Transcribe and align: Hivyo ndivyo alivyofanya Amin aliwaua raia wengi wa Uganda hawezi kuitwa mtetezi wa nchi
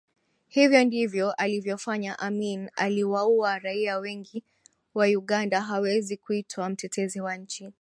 Hivyo 0.47 0.83
ndivyo 0.85 1.31
alivyofanya 1.31 2.19
Amin 2.19 2.69
aliwaua 2.75 3.59
raia 3.59 3.97
wengi 3.99 4.43
wa 4.95 5.05
Uganda 5.05 5.61
hawezi 5.61 6.17
kuitwa 6.17 6.69
mtetezi 6.69 7.21
wa 7.21 7.35
nchi 7.37 7.69